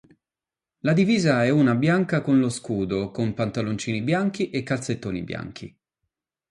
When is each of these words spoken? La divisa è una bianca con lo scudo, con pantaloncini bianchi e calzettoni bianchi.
La 0.79 0.93
divisa 0.93 1.45
è 1.45 1.49
una 1.51 1.75
bianca 1.75 2.21
con 2.23 2.39
lo 2.39 2.49
scudo, 2.49 3.11
con 3.11 3.35
pantaloncini 3.35 4.01
bianchi 4.01 4.49
e 4.49 4.63
calzettoni 4.63 5.21
bianchi. 5.21 5.79